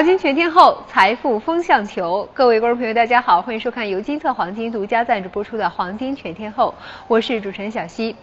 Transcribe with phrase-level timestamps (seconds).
[0.00, 2.26] 黄金全天候，财富风向球。
[2.32, 6.74] 各位观众朋友，大家好，欢迎收看由金策黄金独家赞助播出的《黄金全天候》，
[7.06, 8.16] 我是主持人小溪。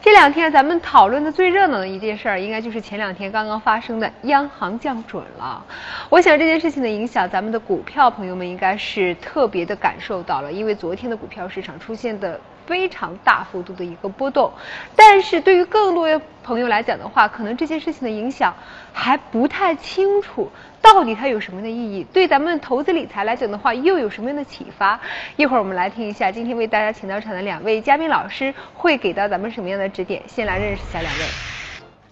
[0.00, 5.62] 这两天咱们讨论的最热闹的一件事儿，应该就是前两天刚刚发生的央行降准了。
[6.08, 12.40] 我想这件事情的影响，咱们的股票朋友们应该是特别的感受到了，因为昨天的股票市场出现的。
[12.68, 14.52] 非常大幅度的一个波动，
[14.94, 18.54] 但是对于更多朋友来讲的话，可能这件事情的影响
[18.92, 20.50] 还不太清楚，
[20.82, 22.04] 到底它有什么样的意义？
[22.12, 25.00] 对咱们投资理财来讲的话，又有什么样的启发？
[25.36, 30.22] 一会儿我们来听一下，今天为大家请到场的两位嘉宾老师会给到咱们什么样的指点？
[30.28, 31.57] 先来认识一下两位。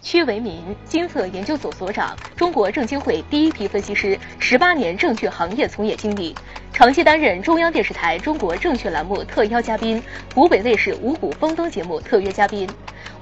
[0.07, 6.33] 屈维民，金策研究所所长，中国证监会第一批分析师，十八年证券行业从业经历。
[6.73, 10.01] 长期担任中央电视台中国证券栏目特邀嘉宾，
[10.33, 12.71] 湖北卫视五谷丰登节目特约嘉宾，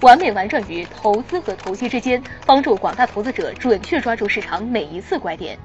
[0.03, 5.59] 完美玩转于投资和投机之间，帮助广大投资者准确抓住市场每一次拐点。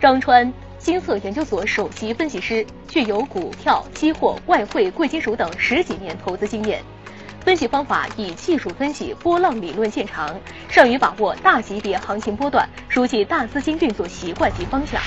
[0.00, 6.80] 张川，金策研究所首席分析师，具有股票、期货、外汇、贵金属等十几年投资经验，
[7.44, 10.34] 分析方法以技术分析、波浪理论见长，
[10.70, 14.98] 善于把握大级别行情波段，熟悉大资金运作习惯及方向。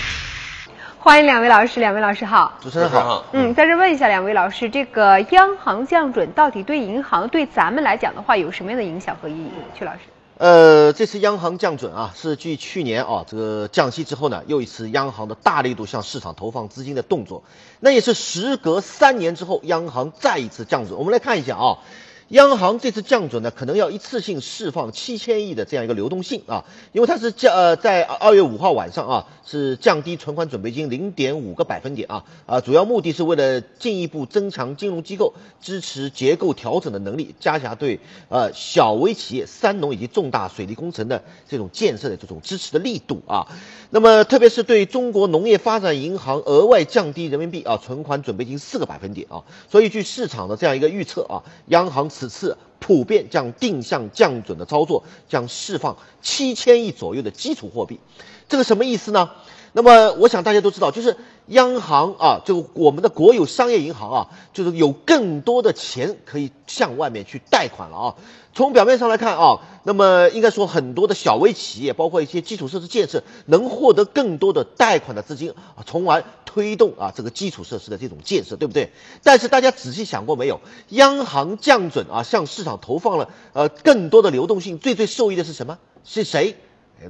[1.00, 3.26] 欢迎两位老师，两位老师好，主持人好。
[3.32, 9.50] 嗯，在这问一下两位老师，这个央行降准到底对银行、对咱们来讲的话，有什么样的影响和意义？
[9.76, 10.02] 曲老师。
[10.38, 17.42] 呃，这次央行降准啊，是继去年啊这个降息之后呢，又一次央行的大力度向市场投放资金的动作。
[17.80, 21.00] 那也是时隔三年之后，央行再一次降准。
[21.00, 21.80] 我们来看一下啊。
[22.30, 43.48] 央行这次降准呢，可能要一次性释放七千亿的这样一个流动性啊，因为它是降呃在二月五号晚上啊，是降低存款准备金零点五个百分点啊啊，主要目的是为了进一步增强金融机构支持结构调整的能力，加强对呃小微企业、三农以及重大水利工程的这种建设的这种支持的力度啊。
[43.90, 52.12] 那么特别是对中国农业发展银行额外降低人民币啊存款准备金四个百分点啊，所以据市场的这样一个预测啊，央行。
[52.18, 58.00] 此次普遍将定向降准的操作，将释放七千亿左右的基础货币，
[58.50, 59.30] 这个什么意思呢？
[59.78, 68.16] 那么我想大家都知道，就是央行啊，就我们的国有商业银行啊，就是有更多的钱可以向外面去贷款了啊。
[68.56, 78.90] 从表面上来看啊，那么应该说很多的小微企业，包括一些基础设施建设，能获得更多的贷款的资金啊，从而推动啊这个基础设施的这种建设，对不对？
[79.22, 80.60] 但是大家仔细想过没有？
[80.90, 85.78] 央行降准啊，向市场投放了呃更多的流动性，最最受益的是什么？
[86.04, 86.56] 是谁？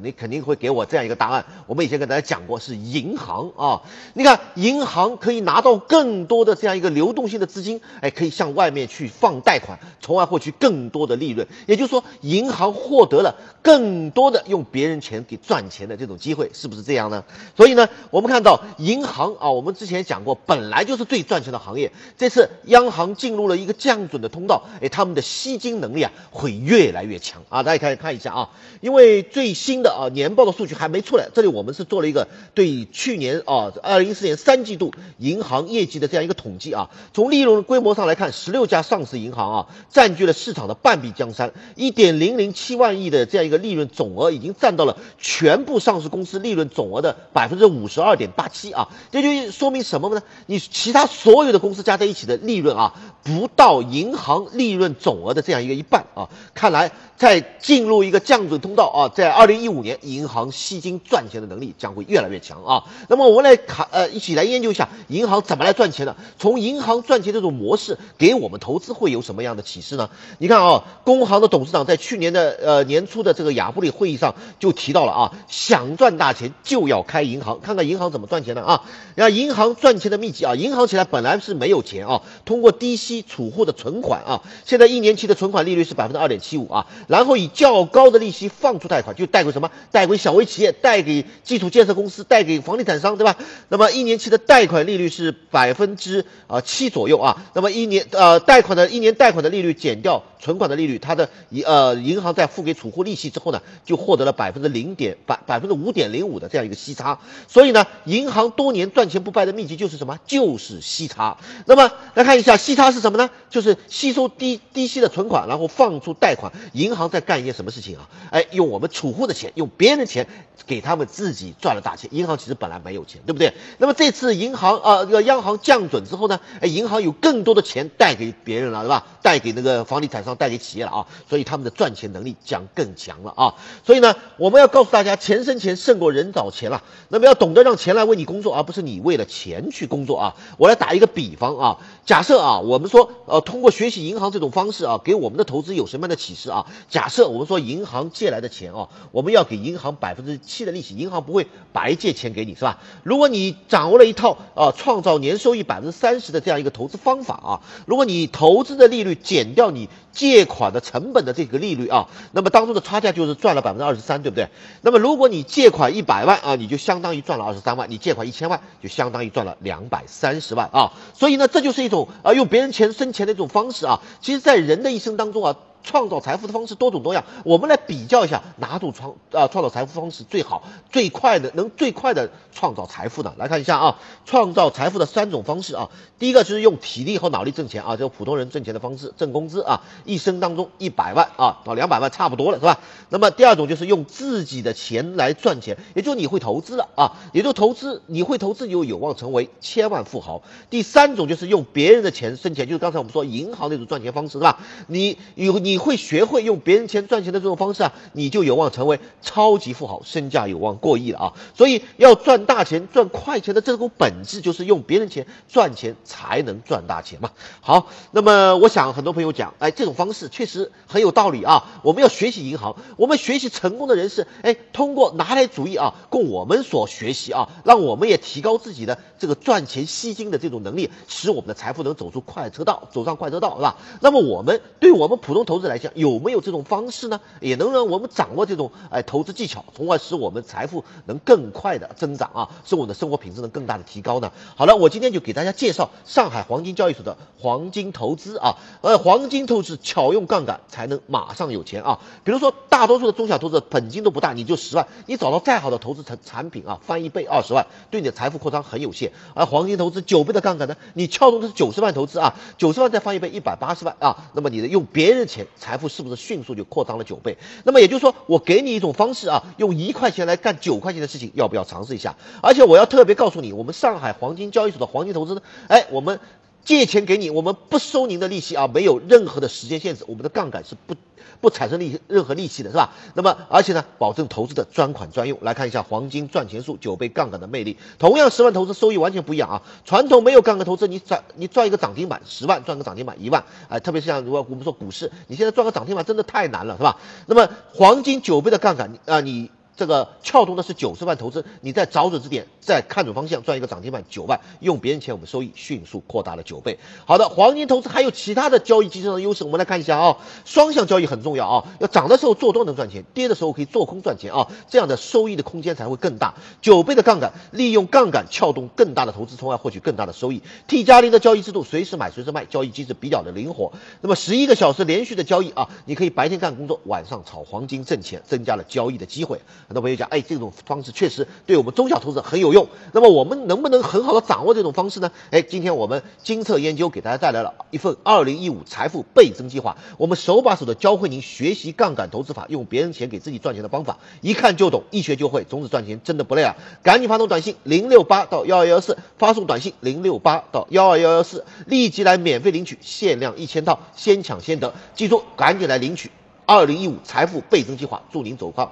[0.02, 1.46] 你肯定会给我这样一个答案。
[1.66, 3.82] 我们以前跟大家讲过，是银行啊。
[4.14, 11.48] 你看，银行可以拿到更多的这样一个流动性的资金，哎，可以向外面去放贷款，从而获取更多的利润。
[11.68, 17.24] 也就是说，银行获得了更多的用别人钱给赚钱的这种机会，是不是这样呢？
[17.56, 21.94] 所以呢，我们看到银行啊，我们之前讲过，本来就是最赚钱的行业。
[22.18, 27.64] 这次央行进入了一个降准的通道，哎，他们的吸金能力啊会越来越强啊。
[27.64, 28.50] 大家可以看一下啊，
[28.82, 29.77] 因为最新。
[29.84, 31.28] 的啊，年报的数据还没出来。
[31.34, 36.90] 这里我们是做了一个对去年啊，二零一四年三季度银行业绩的这样一个统计啊。
[37.14, 48.90] 从利润规模上来看，十六家上市银行啊，占据了市场的半壁江山，一点零零七万亿的这样一个利润总额，已经占到了全部上市公司利润总额的百分之五十二点八七啊。
[49.12, 50.24] 这就说明什么呢？
[50.48, 52.94] 你其他所有的公司加在一起的利润啊，
[53.24, 56.28] 不到银行利润总额的这样一个一半啊。
[56.56, 59.67] 看来在进入一个降准通道啊，在二零一。
[59.68, 62.86] 一五年，银行吸金赚钱的能力将会越来越强啊。
[63.10, 66.16] 那么我们来看，呃，一起来研究一下银行怎么来赚钱的。
[66.40, 70.10] 从银行赚钱这种模式，给我们投资会有什么样的启示呢？
[70.38, 78.84] 你看啊，工行的董事长在去年的呃年初的这个亚布力会议上就提到了啊，想赚大钱就要开银行，看看银行怎么赚钱的啊。
[79.16, 89.57] 那银行赚钱的秘籍啊，银行起来本来是没有钱啊，通过低息储户的存款啊，现在一年期的存款利率是百分之二点七五啊，然后以较高的利息放出贷款，就贷给。
[89.58, 93.36] 什么贷给小微企业，贷给基础建设公司，贷给房地产商，对吧？
[93.70, 97.44] 那么一年期的贷款利率是百分之啊七左右啊。
[97.56, 107.20] 那么一年呃贷款的一年贷款的利率减掉存款的利率，它的银呃银行在付给储户利息之后呢，就获得了百分之零点百百分之五点零五的这样一个息差。
[107.48, 110.20] 所以呢，银行多年赚钱不败的秘籍就是什么？
[110.28, 111.38] 就是息差。
[111.66, 113.32] 那么来看一下息差是什么呢？
[113.50, 116.52] 就是吸收低低息的存款，然后放出贷款。
[116.74, 118.08] 银行在干一件什么事情啊？
[118.30, 119.47] 哎，用我们储户的钱。
[119.56, 120.28] 用别人的钱
[120.66, 122.10] 给他们自己赚了大钱。
[122.14, 123.54] 银行其实本来没有钱，对不对？
[123.78, 129.06] 那么这次银行啊，这个央行降准之后呢，哎，银行有更多的钱贷给别人了，对吧？
[129.22, 133.56] 贷给那个房地产商，贷给企业了啊，所以他们的赚钱能力将更强了啊。
[133.86, 136.84] 所以呢，我们要告诉大家，钱生钱胜过人找钱了。
[137.10, 140.36] 那么要懂得让钱来为你工作，而不是你为了钱去工作啊。
[140.58, 146.66] 我来打一个比方啊，假设啊，我们说呃，通过学习银行这种方式啊，给我们的投资有什么样的启示啊？
[146.90, 152.80] 假设我们说银行借来的钱啊，我们要要给银行百分之七的利息，银行不会白借钱给你，是吧？
[153.04, 164.50] 如果你掌握了一套啊，创造年收益百分之三十的这样一个投资方法啊，如果你投资的利率减掉你借款的成本的这个利率啊，那么当中的差价就是赚了百分之二十三，对不对？
[164.82, 170.94] 那么如果你借款一百万啊，你就相当于赚了二十三万；你借款一千万，就相当于赚了两百三十万啊。
[171.14, 174.02] 所以呢，这就是一种啊用别人钱生钱的一种方式啊。
[174.20, 175.56] 其实，在人的一生当中啊。
[175.88, 183.34] 创造财富的方式多种多样，我们来比较一下哪种创啊创造财富方式最好、最快的，能最快的创造财富的。
[183.38, 185.90] 来看一下啊，创造财富的三种方式啊。
[186.20, 192.80] 第一个就是用体力和脑力挣钱啊，就普通人挣钱的方式，挣工资啊，一生当中一百万啊到两百万差不多了，是吧？
[193.08, 200.42] 那么第二种就是用自己的钱来赚钱，也就你会投资了啊，也就投资你会投资就有望成为千万富豪。
[200.70, 204.60] 第三种就是用别人的钱生钱，就是刚才我们说银行那种赚钱方式，是吧？
[204.88, 205.77] 你有你。
[205.78, 211.34] 你会学会用别人钱赚钱的这种方式啊，你就有望成为超级富豪，身价有望过亿了啊！
[211.56, 217.30] 所以要赚大钱、赚快钱的这种本质，就是用别人钱赚钱才能赚大钱嘛。
[217.62, 221.64] 好，那么我想很多朋友讲，哎，这种方式确实很有道理啊。
[221.84, 233.78] 我们要学习银行，我们学习成功的人士，哎，通过拿来主义啊，供我们所学习啊，让我们也提高自己的这个赚钱吸金的这种能力，使我们的财富能走出快车道，走上快车道，是吧？
[234.02, 237.20] 那么我们对我们普通投资来讲，有没有这种方式呢？
[237.40, 244.32] 也能让我们掌握这种哎投资技巧，从而使我们财富能更快的增长啊，使我们的生活品质能更大的提高呢？
[244.56, 252.00] 好了，我今天就给大家介绍上海黄金交易所的黄金投资啊，呃，黄金投资巧用杠杆才能马上有钱啊。
[252.24, 259.12] 比如说，大多数的中小投资者本金都不大，你就十万，你找到再好的投资产产品啊，翻一倍二十万，对你的财富扩张很有限。
[259.34, 267.38] 而黄金投资九倍的杠杆呢，你撬动的是九十万投资啊，九十万再翻一倍一百八十万啊，那么你的用别人的钱，财富是不是迅速就扩张了九倍？
[267.64, 272.16] 那么也就是说，我给你一种方式啊，用一块钱来干九块钱的事情，要不要尝试一下？
[272.42, 276.20] 而且我要特别告诉你，我们上海黄金交易所的黄金投资呢，哎，我们
[276.68, 280.94] 借钱给你，我们不收您的利息啊，没有任何的时间限制，我们的杠杆是不。
[281.40, 282.94] 不产生利任何利息的是吧？
[283.14, 285.38] 那么而且呢，保证投资的专款专用。
[285.44, 287.78] 来看一下黄金赚钱术九倍杠杆的魅力。
[288.00, 289.62] 同样十万投资收益完全不一样啊！
[289.86, 296.98] 传统没有杠杆投资，你赚你赚一个涨停板十万，赚个涨停板一万，哎，特别是像如果我们说股市，你现在赚个涨停板真的太难了，是吧？
[297.28, 299.52] 那么黄金九倍的杠杆啊，你。
[299.78, 306.80] 这个撬动的是九十万投资，你在找准支点，再看准方向，赚一个涨停板九万，用别人钱，我们收益迅速扩大了九倍。
[307.06, 310.18] 好的，黄金投资还有其他的交易机制上的优势，我们来看一下啊。
[310.46, 316.34] 双向交易很重要啊，要涨的时候做多能赚钱，跌的时候可以做空赚钱啊，这样的收益的空间才会更大。
[316.60, 320.42] 九倍的杠杆，利用杠杆撬动更大的投资，从而获取更大的收益。
[320.68, 323.72] T 加零的交易制度，随时买随时卖，交易机制比较的灵活。
[324.02, 329.40] 那么十一个小时连续的交易啊，你可以白天干工作，晚上炒黄金挣钱，增加了交易的机会。
[329.68, 332.70] 很多朋友讲，哎，这种方式确实对我们中小投资者很有用。
[332.94, 335.12] 那么我们能不能很好的掌握这种方式呢？
[335.30, 346.56] 哎，今天我们金策研究给大家带来了一份二零一五财富倍增计划，我们手把手的教会您学习杠杆投资法，用别人钱给自己赚钱的方法，一看就懂，一学就会，从此赚钱真的不累啊！
[346.82, 354.74] 赶紧发送短信零六八到幺二幺四，发送短信零六八到幺二幺幺四，立即来免费领取，限量一千套，先抢先得。
[354.96, 356.10] 记住，赶紧来领取
[356.46, 358.72] 二零一五财富倍增计划，祝您走光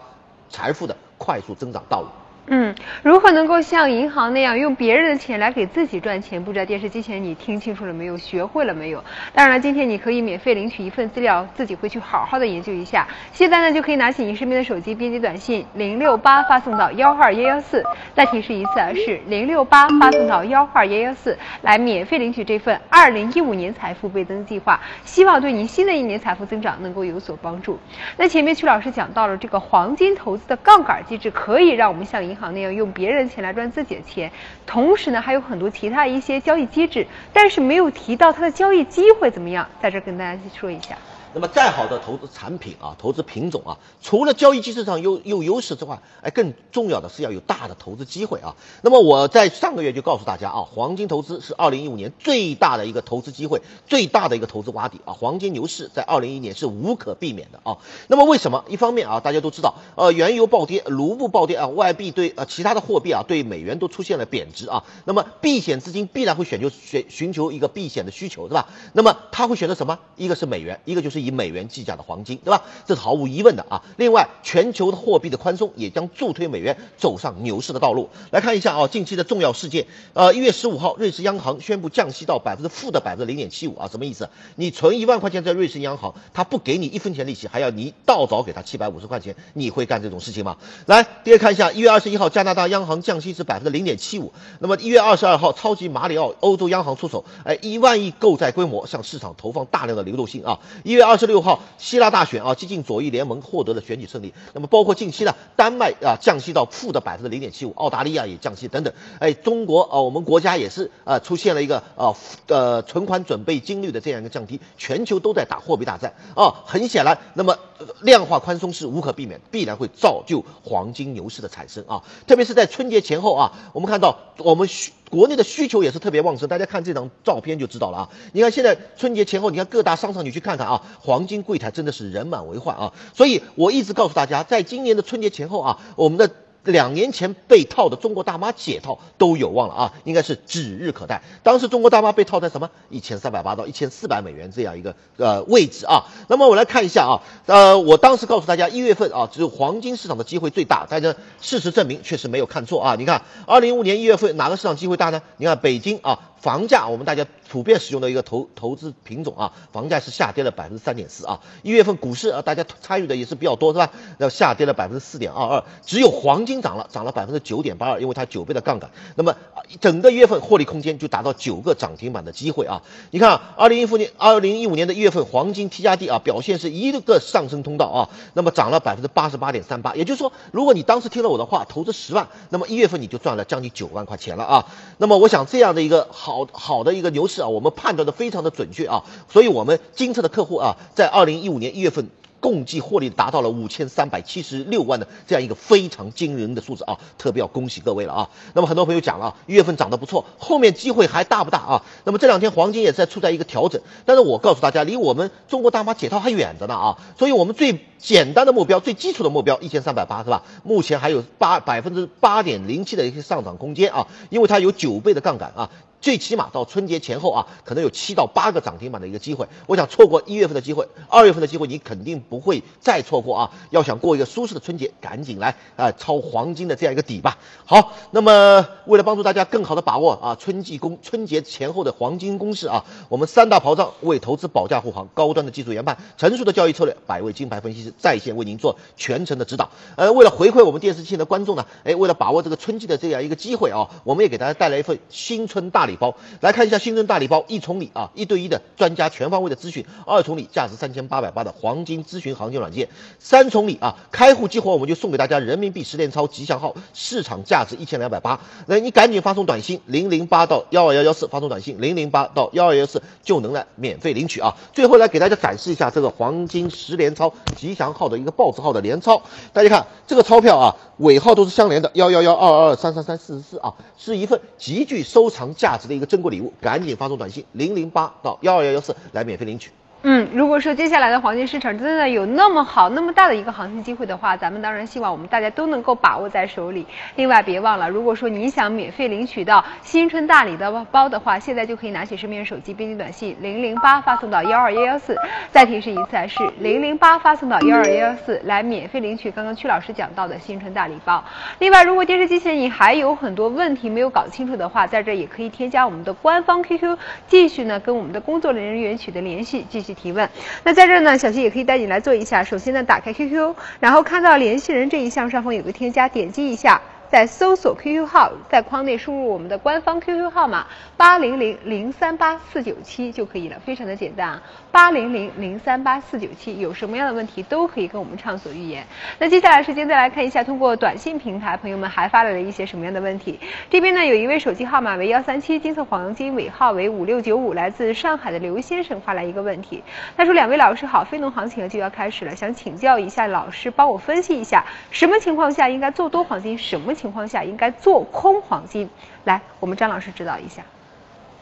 [0.56, 2.08] 财富的快速增长道路。
[2.48, 6.44] 嗯，如何能够像银行那样用别人的钱来给自己赚钱？
[6.44, 8.16] 不知道电视机前你听清楚了没有？
[8.18, 9.04] 学会了没有？
[9.34, 13.08] 当然了，今天你可以免费领取一份资料，自己回去好好的研究一下。
[13.32, 17.84] 现在呢，就可以拿起您身边的手机，编辑短信零六八发送到幺二幺幺四。
[18.14, 27.80] 再提示一次啊，是零六八发送到幺二幺幺四，来免费领取这份二零一五年财富倍增计划，希望对您新的一年财富增长能够有所帮助。
[28.18, 34.30] 那前面曲老师讲到了这个黄金投资的杠杆机制，可以让我们像银行那样用别人钱来赚自己的钱，
[34.66, 40.98] 同时呢还有很多其他一些交易机制，但是没有提到它的交易机会怎么样，在这跟大家说一下。
[41.36, 48.56] 那么再好的投资产品啊，投资品种啊，除了交易机制上有有优势之外，哎，更重要的是要有大的投资机会啊。
[48.82, 55.12] 那么我在上个月就告诉大家啊，黄金投资是二零一五年最大的一个投资机会，最大的一个投资洼地啊。
[55.12, 57.80] 黄金牛市在二零一一年是无可避免的啊。
[58.08, 58.64] 那么为什么？
[58.70, 64.86] 一方面啊，大家都知道，呃，原油暴跌，卢布暴跌啊，外币对呃其他的货币啊对美元都出现了贬值啊。
[65.04, 68.70] 那么避险资金必然会选求选寻求一个避险的需求，对吧？
[68.94, 70.00] 那么他会选择什么？
[70.16, 72.62] 一个是美元，一个就是以美元计价的黄金，对吧？
[72.86, 73.82] 这是毫无疑问的啊。
[73.98, 78.10] 另外，全球的货币的宽松也将助推美元走上牛市的道路。
[78.32, 79.88] 来看一下啊，近期的重要事件。
[80.14, 84.30] 呃，一月十五号，瑞士央行宣布降息到百分之负的百分之零点七五啊，什么意思？
[84.56, 90.58] 你存一万块钱在瑞士央行，他不给你一分钱利息，还要你倒找给他七百五十块钱，你会干这种事情吗？
[90.86, 94.32] 来，第二看一下，一月二十一号，加拿大央行降息至百分之零点七五。
[94.60, 100.60] 那么一月二十二号，超级马里奥欧洲央行出手，哎，一万亿购债规模向市场投放大量的流动性啊。
[100.84, 104.34] 一月二十六号，希腊大选啊，激进左翼联盟获得了选举胜利。
[104.54, 108.94] 那么包括近期呢丹麦啊降息到负的百分之零点七五，澳大利亚也降息等等。
[109.20, 112.16] 哎，中国啊，我们国家也是啊出现了一个啊
[112.48, 116.64] 呃存款准备金率的这样一个降低，全球都在打货币大战啊。
[116.66, 117.58] 很显然，那么
[118.02, 122.04] 量化宽松是无可避免，必然会造就黄金牛市的产生啊。
[122.28, 128.10] 特别是在春节前后啊，我们看到我们需国内的需求也是特别旺盛，大家看这张照片就知道了啊。
[128.34, 132.94] 你看现在春节前后，你看各大商场你去看看啊，黄金柜台真的是人满为患啊。
[133.14, 136.30] 所以我一直告诉大家，在今年的春节前后啊，我们的。
[136.66, 141.22] 两年前被套的中国大妈解套都有望了啊，应该是指日可待。
[141.44, 146.06] 当时中国大妈被套在什么一千三百八到一千四百美元这样一个呃位置啊。
[146.28, 152.96] 那么我来看一下啊，呃，我当时告诉大家一月份啊，只有黄金市场的机会最大，但是事实证明确实没有看错啊。
[152.96, 155.22] 你看，二零一五年一月份哪个市场机会大呢？
[155.38, 156.20] 你看北京啊。
[156.46, 161.40] 房价，我们大家普遍使用的一个投投资品种啊，房价是下跌了百分之三点四啊。
[161.64, 163.92] 一月份股市啊，大家参与的也是比较多，是吧？
[164.20, 168.92] 那下跌了百分之四点二二，只有黄金涨了，涨了百分之九点八二，因为它九倍的杠杆。
[169.16, 169.36] 那么
[169.82, 172.84] 整个一月份获利空间就达到九个涨停板的机会啊。
[173.10, 179.96] 你看，二零一五年二零一五年的一月份黄金 T 加 D 啊，表现是一个上升通道啊，那么涨了百分之八十八点三八。
[179.96, 184.68] 也就是说，如果你当时听了我的话，投资十万，那么一月份你就赚了将近九万块钱了啊。
[185.00, 186.35] 那么我想这样的一个好。
[186.36, 192.10] 好好的一个牛市啊，我们判断的非常的准确啊，所以我们金策的客户啊，在二零一五年一月份。
[192.42, 198.30] 共计获利达到了五千三百七十六万的这样一个非常惊人的数字啊，特别要恭喜各位了啊。
[198.54, 201.84] 那么很多朋友讲了，一月份涨得不错，后面机会还大不大啊？
[202.04, 206.98] 那么这两天黄金也在处在一个调整，但是我告诉大家，离我们中国大妈解套还远着呢啊。
[207.18, 210.44] 所以我们最简单的目标、最基础的目标一千三百八是吧？
[210.64, 215.72] 目前还有八百分之八点零七的一些上涨空间啊，因为它有九倍的杠杆啊。
[216.06, 219.48] 最起码到春节前后啊，可能有七到八个涨停板的一个机会。
[219.66, 223.52] 我想错过一月份的机会，二月份的机会你肯定不会再错过啊！
[223.72, 227.40] 要想过一个舒适的春节，赶紧来啊抄黄金的这样一个底吧。
[227.66, 239.72] 好，那么为了帮助大家更好的把握啊春季公春节前后的黄金攻势啊，我们三大保障为投资保驾护航，高端的技术研判，成熟的交易策略，百位金牌分析师在线为您做全程的指导。
[239.96, 245.95] 呃，为了回馈我们电视机前的观众呢，哎，为了把握这个春季的这样一个机会啊，我们也给大家带来一份新春大礼。
[245.96, 264.58] 礼包来看一下新增大礼包，一重礼啊，一对一的专家全方位的咨询，二重礼价值三千八百八的黄金咨询行情软件，三重礼啊，开户激活我们就送给大家人民币十连钞吉祥号，市场价值一千两百八，那你赶紧发送短信零零八到幺二幺幺四，发送短信零零八到幺二幺四就能来免费领取啊。
[264.74, 269.22] 最后来给大家展示一下这个黄金十连钞吉祥号的一个报纸号的连钞，
[269.54, 275.85] 大家看这个钞票啊，尾号都是相连的幺幺幺二二二三三三四十四啊，是一份极具收藏价值。
[275.88, 279.72] 的一个珍贵礼物，赶紧发送短信零零八到幺二幺幺四来免费领取。
[280.08, 286.86] 嗯，如果说接下来的黄金市场真的有那么好、那么大的一个行情机会的话，咱们当然希望我们大家都能够把握在手里。
[287.16, 295.18] 另外，别忘了，如果说你想免费领取到新春大礼的包的话，现在就可以拿起身边手机编辑短信零零八发送到幺二幺幺四，
[295.50, 301.24] 再提示一次是零零八发送到幺二幺幺四来免费领取刚刚曲老师讲到的新春大礼包。
[301.58, 306.96] 另外，如果电视机前你还有很多问题没有搞清楚的话，在这也可以添加我们的官方 QQ，
[307.26, 309.95] 继续呢跟我们的工作人员取得联系，继续。
[309.96, 310.30] 提问，
[310.64, 312.44] 那在这儿呢，小溪也可以带你来做一下。
[312.44, 316.82] 首先呢，打开 QQ，然后看到联系人这一项上方有个添加，点击一下。
[317.08, 320.66] 再搜索 QQ 号，在框内输入我们的官方 QQ 号码
[320.98, 324.42] 八零零零三八四九七就可以了，非常的简单啊，
[324.76, 328.86] 八零零零三八四九七，有什么样的问题都可以跟我们畅所欲言。
[329.18, 333.40] 那接下来时间再来看一下，通过短信平台，朋友们还发来了一些什么样的问题？
[333.70, 339.82] 这边呢有一位手机号码为幺三七，金色黄金尾号为五六九五，来自上海的刘先生发来一个问题，
[340.18, 348.90] 他说：两位老师好，非农行情就要开始了，想请教一下老师，帮我分析一下什么情况下应该做多黄金，什么情况下应该做空黄金？
[349.24, 350.64] 来，我们张老师指导一下。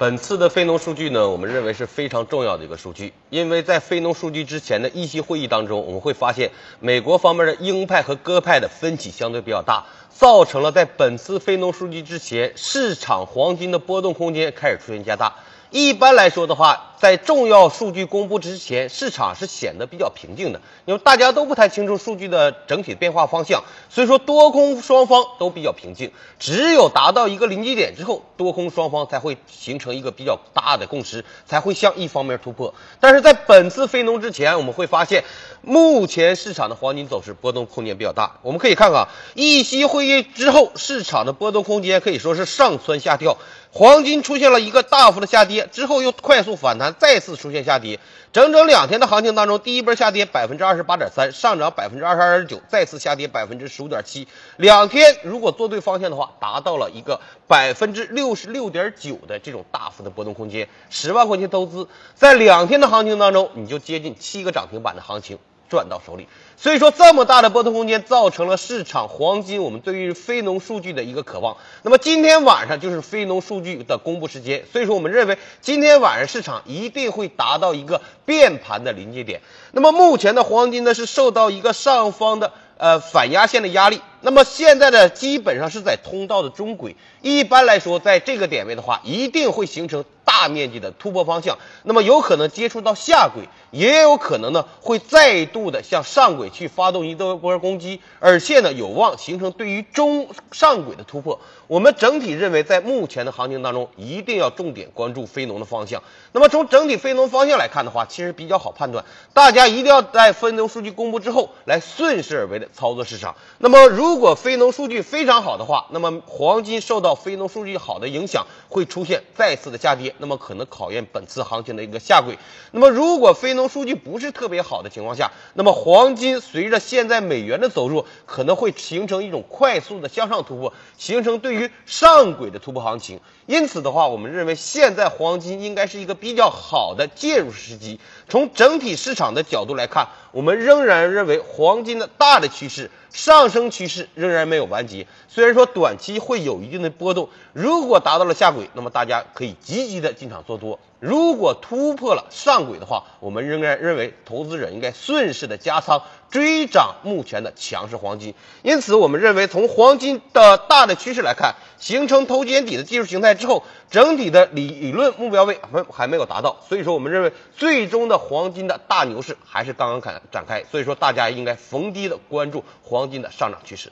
[0.03, 15.33] 本次的非农数据呢，我们认为是非常重要的一个数据，因为在非农数据之前的议息会议当中，我们会发现美国方面的鹰派和鸽派的分歧相对比较大，造成了在本次非农数据之前，市场黄金的波动空间开始出现加大。
[15.73, 26.11] 一般来说的话，在重要数据公布之前，市场是显得比较平静的，因为大家都不太清楚数据的整体变化方向，所以说多空双方都比较平静。
[26.37, 32.75] 只有达到一个临界点之后，多空双方才会形成一个比较大的共识，才会向一方面突破。
[32.99, 35.23] 但是在本次非农之前，我们会发现，
[35.63, 38.37] 目前市场的黄金走势波动空间比较大。
[38.43, 43.39] 我们可以看看议息会议之后，市场的波动空间可以说是上蹿下跳。
[43.75, 47.99] 黄金出现了一个大幅的下跌，之后又快速反弹，再次出现下跌。
[48.31, 54.27] 整整两天的行情当中，第一波下跌百分之二十八点三，上涨百分之二十二点九，再次下跌百分之十五点七。
[54.57, 60.69] 两天如果做对方向的话，达到了一个百分之六十六点九的这种大幅的波动空间。
[60.91, 65.39] 十万块钱投资，在两天的行情当中，你就接近七个涨停板的行情。
[65.73, 71.57] 赚到手里，所以说这么大的波动空间造成了市场黄金我们对于非农数据的一个渴望。
[71.81, 79.41] 那么今天晚上就是非农数据的公布时间，所以说我们认为今天晚上市场一定会达到一个变盘的临界点。
[79.71, 90.05] 那么目前的黄金呢是受到一个上方的呃反压线的压力，那么现在呢基本上是在通道的中轨，一般来说在这个点位的话一定会形成。
[90.43, 101.39] 大面积的突破方向，那么有可能接触到下轨，也有可能呢会再度的向上轨去发动一波攻击，而且呢有望形成对于中上轨的突破。
[101.67, 106.03] 我们整体认为，在目前的行情当中，一定要重点关注非农的方向。
[106.33, 113.35] 那么从整体非农方向来看的话，其实比较好判断，大家一定要在非农数据公布之后来顺势而为的操作市场。
[113.59, 120.13] 那么如果非农数据非常好的话，那么黄金受到非农数据好的影响，会出现再次的下跌。
[120.17, 122.37] 那么可能考验本次行情的一个下轨。
[122.71, 133.19] 那么如果非农数据不是特别好的情况下，那么黄金随着现在美元的走弱，可能会形成一种快速的向上突破，形成对于上轨的突破行情。
[133.45, 137.99] 因此的话，我们认为现在黄金应该是一个比较好的介入时机。
[138.29, 142.89] 从整体市场的角度来看，我们仍然认为黄金的大的趋势。
[143.11, 150.79] 上升趋势仍然没有完结，虽然说短期会有一定的波动，如果达到了下轨，那么大家可以积极的进场做多。
[151.03, 158.33] 如果突破了上轨的话，我们仍然认为投资者应该顺势的加仓追涨目前的强势黄金。
[158.61, 170.63] 因此，我们认为从黄金的大的趋势来看，形成头肩底的技术形态之后，整体的理理论目标位还还没有达到，所以说我们认为最终的黄金的大牛市还是刚刚开展开。
[170.71, 173.91] 所以说大家应该逢低的关注黄金的上涨趋势。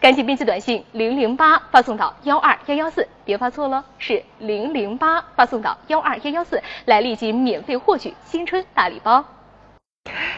[0.00, 9.24] 赶紧编辑短信零零八发送到幺二幺幺四，别发错了，是零零八发送到幺二幺幺四，来立即免费获取新春大礼包。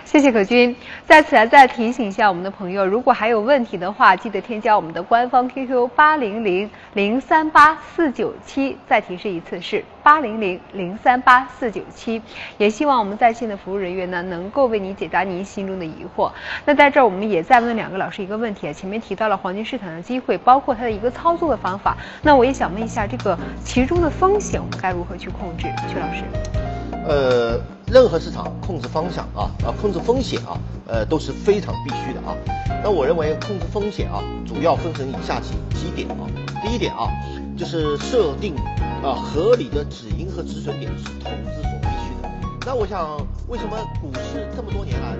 [0.04, 0.74] 谢谢可君。
[1.06, 8.76] 在此再提醒一下我们的朋友，如果还有问题的话，记得添加我们的官方 QQ 八零零零三八四九七。
[8.88, 12.20] 再提示一次是八零零零三八四九七。
[12.59, 16.30] 也希望我们在线的服务人员呢，能够为您解答您心中的疑惑。
[16.64, 21.96] 那在这儿，我们也再问两个老师一个问题啊，前面提到了黄金市场的机会，包括它的一个操作的方法。
[22.22, 25.68] 那我也想问一下，这个其中的风险我们该如何去控制？
[25.88, 26.69] 曲老师。
[27.10, 32.36] 呃，任何市场控制方向啊啊，控制风险啊，呃，都是非常必须的啊。
[32.84, 36.14] 那我认为控制风险啊，主要分成以下几几点啊。
[36.62, 37.10] 第一点啊，
[37.58, 38.54] 就是设定
[39.02, 42.30] 啊合理的止盈和止损点是投资所必须的。
[42.64, 43.18] 那我想，
[43.48, 45.16] 为什么股市这么多年来，